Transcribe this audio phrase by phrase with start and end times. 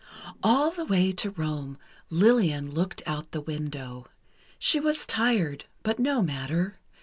[0.41, 1.77] All the way to Rome,
[2.09, 4.07] Lillian looked out the window.
[4.57, 6.79] She was tired, but no matter.